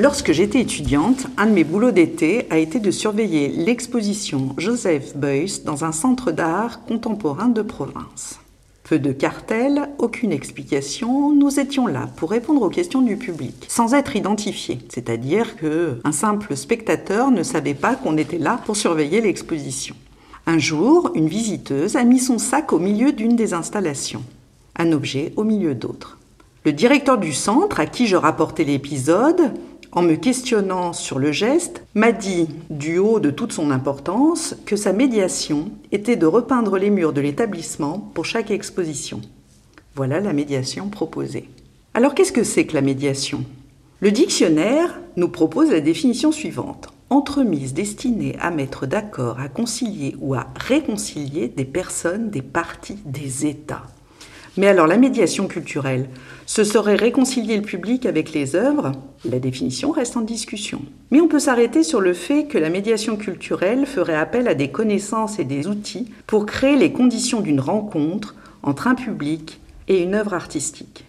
[0.00, 5.64] Lorsque j'étais étudiante, un de mes boulots d'été a été de surveiller l'exposition Joseph Beuys
[5.64, 8.38] dans un centre d'art contemporain de province.
[8.84, 13.92] Peu de cartels, aucune explication, nous étions là pour répondre aux questions du public, sans
[13.92, 19.20] être identifiés, c'est-à-dire que un simple spectateur ne savait pas qu'on était là pour surveiller
[19.20, 19.96] l'exposition.
[20.46, 24.22] Un jour, une visiteuse a mis son sac au milieu d'une des installations,
[24.76, 26.18] un objet au milieu d'autres.
[26.64, 29.54] Le directeur du centre, à qui je rapportais l'épisode,
[29.92, 34.76] en me questionnant sur le geste, m'a dit, du haut de toute son importance, que
[34.76, 39.20] sa médiation était de repeindre les murs de l'établissement pour chaque exposition.
[39.94, 41.48] Voilà la médiation proposée.
[41.94, 43.44] Alors qu'est-ce que c'est que la médiation?
[44.00, 46.88] Le dictionnaire nous propose la définition suivante.
[47.10, 53.46] Entremise destinée à mettre d'accord, à concilier ou à réconcilier des personnes, des parties, des
[53.46, 53.86] États.
[54.58, 56.08] Mais alors la médiation culturelle,
[56.44, 58.90] ce serait réconcilier le public avec les œuvres?
[59.24, 60.82] La définition reste en discussion.
[61.12, 64.72] Mais on peut s'arrêter sur le fait que la médiation culturelle ferait appel à des
[64.72, 70.16] connaissances et des outils pour créer les conditions d'une rencontre entre un public et une
[70.16, 71.04] œuvre artistique.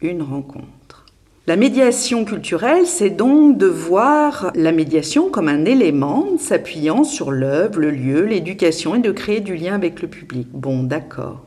[0.00, 1.06] Une rencontre.
[1.46, 7.78] La médiation culturelle, c'est donc de voir la médiation comme un élément s'appuyant sur l'œuvre,
[7.78, 10.48] le lieu, l'éducation et de créer du lien avec le public.
[10.52, 11.44] Bon, d'accord.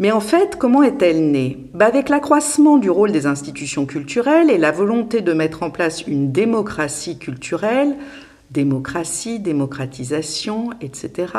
[0.00, 1.58] Mais en fait, comment est-elle née?
[1.74, 6.06] Bah Avec l'accroissement du rôle des institutions culturelles et la volonté de mettre en place
[6.06, 7.94] une démocratie culturelle,
[8.50, 11.34] démocratie, démocratisation, etc.,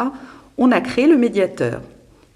[0.59, 1.81] on a créé le médiateur.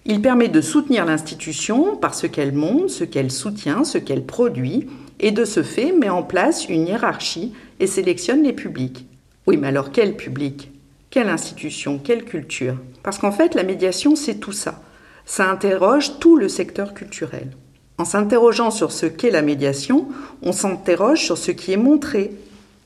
[0.08, 4.88] Il permet de soutenir l'institution par ce qu'elle montre, ce qu'elle soutient, ce qu'elle produit,
[5.20, 9.05] et de ce fait met en place une hiérarchie et sélectionne les publics.
[9.45, 10.72] Oui, mais alors quel public?
[11.11, 11.99] Quelle institution?
[12.04, 12.78] Quelle culture?
[13.04, 14.82] Parce qu'en fait, la médiation, c'est tout ça
[15.25, 17.52] ça interroge tout le secteur culturel.
[17.97, 20.08] En s'interrogeant sur ce qu'est la médiation,
[20.41, 22.31] on s'interroge sur ce qui est montré,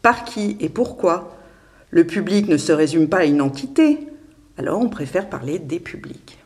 [0.02, 1.36] par qui et pourquoi.
[1.90, 3.98] Le public ne se résume pas à une entité,
[4.58, 6.38] alors on préfère parler des publics.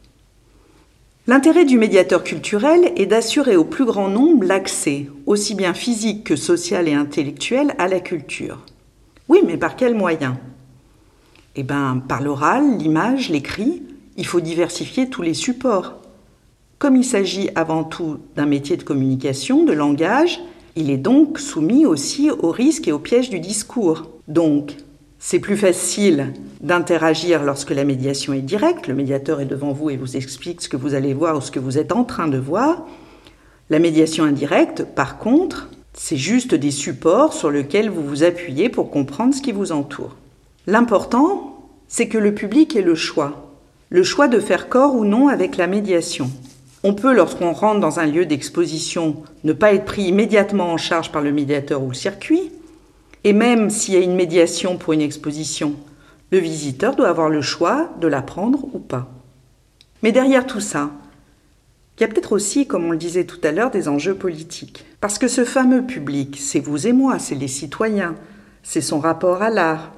[1.27, 6.35] L'intérêt du médiateur culturel est d'assurer au plus grand nombre l'accès, aussi bien physique que
[6.35, 8.59] social et intellectuel, à la culture.
[9.29, 10.35] Oui, mais par quels moyens
[11.55, 13.83] Eh bien, par l'oral, l'image, l'écrit,
[14.17, 15.95] il faut diversifier tous les supports.
[16.79, 20.39] Comme il s'agit avant tout d'un métier de communication, de langage,
[20.75, 24.09] il est donc soumis aussi aux risques et aux pièges du discours.
[24.27, 24.75] Donc,
[25.19, 28.87] c'est plus facile d'interagir lorsque la médiation est directe.
[28.87, 31.51] Le médiateur est devant vous et vous explique ce que vous allez voir ou ce
[31.51, 32.85] que vous êtes en train de voir.
[33.69, 38.91] La médiation indirecte, par contre, c'est juste des supports sur lesquels vous vous appuyez pour
[38.91, 40.17] comprendre ce qui vous entoure.
[40.67, 43.52] L'important, c'est que le public ait le choix
[43.93, 46.31] le choix de faire corps ou non avec la médiation.
[46.83, 51.11] On peut, lorsqu'on rentre dans un lieu d'exposition, ne pas être pris immédiatement en charge
[51.11, 52.51] par le médiateur ou le circuit,
[53.23, 55.75] et même s'il y a une médiation pour une exposition,
[56.31, 59.11] le visiteur doit avoir le choix de la prendre ou pas.
[60.01, 60.89] Mais derrière tout ça,
[61.95, 64.85] il y a peut-être aussi, comme on le disait tout à l'heure, des enjeux politiques.
[65.01, 68.15] Parce que ce fameux public, c'est vous et moi, c'est les citoyens,
[68.63, 69.91] c'est son rapport à l'art.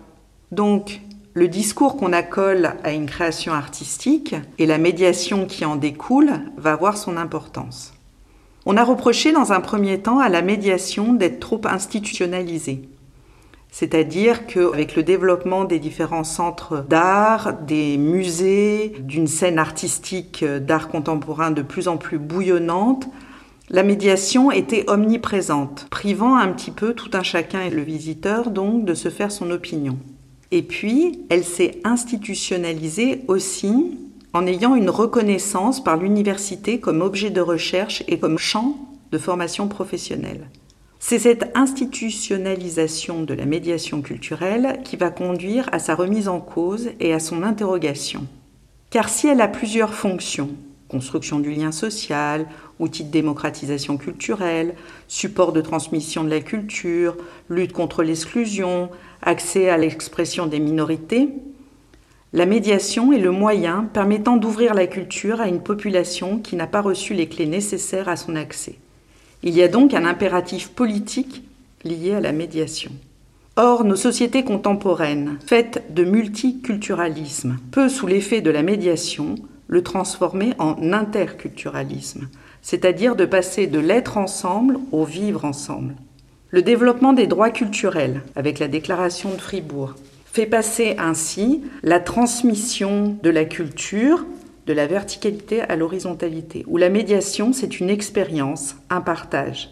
[0.52, 1.00] Donc,
[1.36, 6.72] le discours qu'on accole à une création artistique et la médiation qui en découle va
[6.72, 7.94] avoir son importance.
[8.66, 12.88] On a reproché dans un premier temps à la médiation d'être trop institutionnalisée.
[13.70, 21.52] C'est-à-dire qu'avec le développement des différents centres d'art, des musées, d'une scène artistique d'art contemporain
[21.52, 23.10] de plus en plus bouillonnante,
[23.70, 28.86] la médiation était omniprésente, privant un petit peu tout un chacun et le visiteur donc
[28.86, 29.98] de se faire son opinion.
[30.52, 33.98] Et puis, elle s'est institutionnalisée aussi
[34.34, 38.78] en ayant une reconnaissance par l'université comme objet de recherche et comme champ
[39.12, 40.50] de formation professionnelle.
[41.00, 46.90] C'est cette institutionnalisation de la médiation culturelle qui va conduire à sa remise en cause
[47.00, 48.28] et à son interrogation.
[48.90, 50.50] Car si elle a plusieurs fonctions,
[50.96, 52.48] construction du lien social,
[52.80, 54.76] outil de démocratisation culturelle,
[55.10, 57.18] support de transmission de la culture,
[57.50, 58.90] lutte contre l'exclusion,
[59.22, 61.34] accès à l'expression des minorités,
[62.32, 66.82] la médiation est le moyen permettant d'ouvrir la culture à une population qui n'a pas
[66.82, 68.76] reçu les clés nécessaires à son accès.
[69.44, 71.44] Il y a donc un impératif politique
[71.84, 72.92] lié à la médiation.
[73.58, 79.36] Or, nos sociétés contemporaines, faites de multiculturalisme, peu sous l'effet de la médiation,
[79.68, 82.28] le transformer en interculturalisme,
[82.62, 85.96] c'est-à-dire de passer de l'être ensemble au vivre ensemble.
[86.52, 89.96] Le développement des droits culturels, avec la déclaration de Fribourg,
[90.26, 94.26] fait passer ainsi la transmission de la culture
[94.66, 99.70] de la verticalité à l'horizontalité, où la médiation, c'est une expérience, un partage.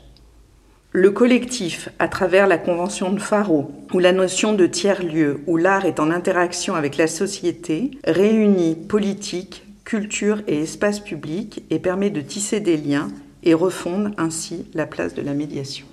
[0.91, 5.85] Le collectif, à travers la convention de Faro, où la notion de tiers-lieu, où l'art
[5.85, 12.21] est en interaction avec la société, réunit politique, culture et espace public et permet de
[12.21, 13.09] tisser des liens
[13.44, 15.85] et refonde ainsi la place de la médiation.